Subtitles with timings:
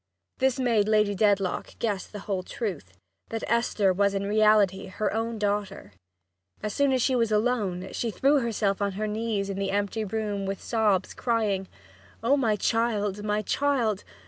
[0.39, 2.93] This made Lady Dedlock guess the whole truth
[3.29, 5.91] that Esther was in reality her own daughter.
[6.63, 10.03] As soon as she was alone, she threw herself on her knees in the empty
[10.03, 11.67] room with sobs, crying:
[12.23, 13.23] "Oh, my child!
[13.23, 14.03] My child!